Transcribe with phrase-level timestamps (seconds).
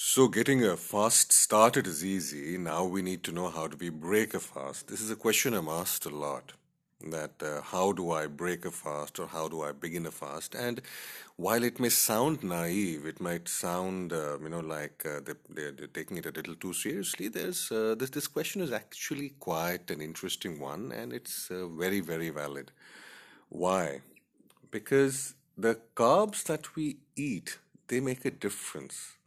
[0.00, 2.56] So, getting a fast started is easy.
[2.56, 4.86] Now we need to know how do we break a fast.
[4.86, 6.52] This is a question I'm asked a lot.
[7.10, 10.54] That uh, how do I break a fast or how do I begin a fast?
[10.54, 10.82] And
[11.34, 15.72] while it may sound naive, it might sound uh, you know like uh, they, they're,
[15.72, 17.26] they're taking it a little too seriously.
[17.26, 21.98] There's uh, this this question is actually quite an interesting one, and it's uh, very
[21.98, 22.70] very valid.
[23.48, 24.02] Why?
[24.70, 27.58] Because the carbs that we eat
[27.88, 29.17] they make a difference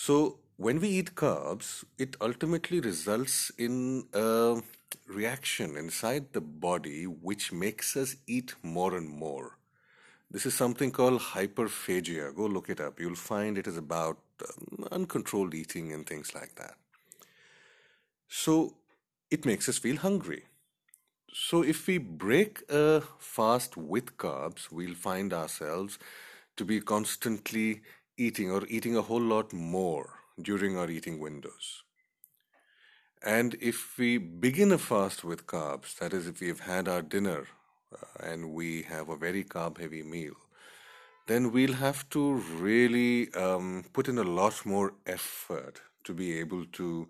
[0.00, 4.60] so when we eat carbs, it ultimately results in a
[5.08, 9.58] reaction inside the body which makes us eat more and more.
[10.30, 12.32] This is something called hyperphagia.
[12.36, 13.00] Go look it up.
[13.00, 16.76] You'll find it is about um, uncontrolled eating and things like that.
[18.28, 18.76] So
[19.32, 20.44] it makes us feel hungry.
[21.32, 25.98] So if we break a fast with carbs, we'll find ourselves
[26.56, 27.82] to be constantly
[28.18, 30.08] eating or eating a whole lot more
[30.40, 31.82] during our eating windows.
[33.22, 37.46] And if we begin a fast with carbs, that is, if we've had our dinner
[37.92, 40.34] uh, and we have a very carb heavy meal,
[41.26, 46.64] then we'll have to really um, put in a lot more effort to be able
[46.66, 47.08] to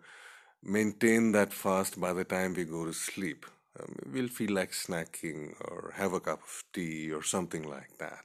[0.63, 3.47] maintain that fast by the time we go to sleep.
[3.79, 8.25] Um, we'll feel like snacking or have a cup of tea or something like that.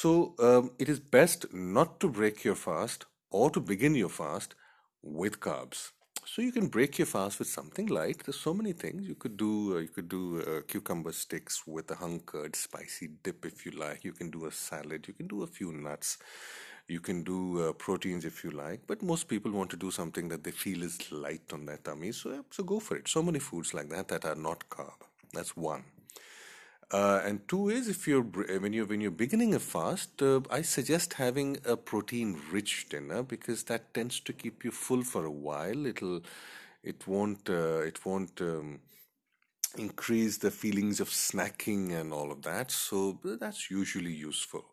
[0.00, 4.54] So um, it is best not to break your fast or to begin your fast
[5.02, 5.90] with carbs.
[6.26, 8.22] So you can break your fast with something light.
[8.24, 9.76] There's so many things you could do.
[9.76, 13.72] Uh, you could do uh, cucumber sticks with a hung curd, spicy dip if you
[13.72, 14.04] like.
[14.04, 15.06] You can do a salad.
[15.06, 16.18] You can do a few nuts.
[16.88, 18.80] You can do uh, proteins if you like.
[18.86, 22.12] But most people want to do something that they feel is light on their tummy.
[22.12, 23.06] So so go for it.
[23.06, 25.10] So many foods like that that are not carb.
[25.32, 25.84] That's one.
[26.90, 30.40] Uh, and two is if you're uh, when you're when you're beginning a fast, uh,
[30.50, 35.30] I suggest having a protein-rich dinner because that tends to keep you full for a
[35.30, 35.86] while.
[35.86, 36.20] It'll
[36.82, 38.80] it won't uh, it won't um,
[39.78, 42.70] increase the feelings of snacking and all of that.
[42.70, 44.64] So that's usually useful.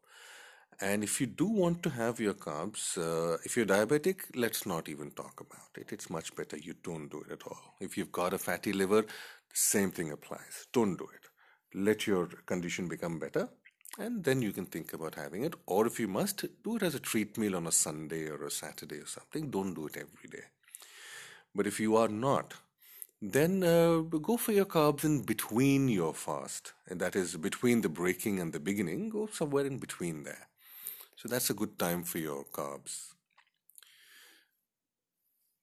[0.82, 4.90] And if you do want to have your carbs, uh, if you're diabetic, let's not
[4.90, 5.94] even talk about it.
[5.94, 7.76] It's much better you don't do it at all.
[7.80, 9.08] If you've got a fatty liver, the
[9.54, 10.68] same thing applies.
[10.74, 11.31] Don't do it
[11.74, 13.50] let your condition become better
[14.00, 15.54] and then you can think about having it.
[15.66, 18.52] Or if you must do it as a treat meal on a sunday or a
[18.52, 19.50] saturday or something.
[19.50, 20.46] Don't do it every day.
[21.54, 22.54] But if you are not
[23.24, 26.74] then uh, go for your carbs in between your fast.
[26.90, 29.10] And that is between the breaking and the beginning.
[29.10, 30.48] Go somewhere in between there.
[31.18, 33.14] So that's a good time for your carbs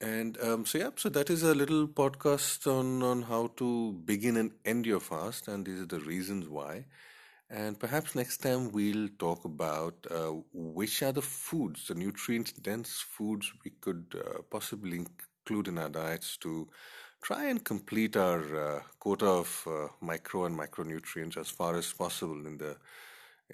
[0.00, 4.36] and um, so yeah, so that is a little podcast on on how to begin
[4.36, 6.84] and end your fast, and these are the reasons why.
[7.50, 13.00] And perhaps next time we'll talk about uh, which are the foods, the nutrient dense
[13.00, 16.68] foods we could uh, possibly include in our diets to
[17.22, 22.46] try and complete our uh, quota of uh, micro and micronutrients as far as possible
[22.46, 22.76] in the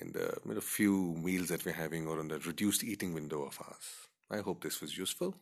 [0.00, 3.44] in the you know, few meals that we're having or in the reduced eating window
[3.44, 4.08] of ours.
[4.30, 5.36] I hope this was useful.